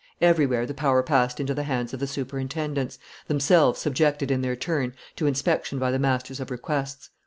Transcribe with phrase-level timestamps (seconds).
[0.19, 4.95] Everywhere the power passed into the hands of the superintendents, themselves subjected in their turn
[5.17, 7.11] to inspection by the masters of requests.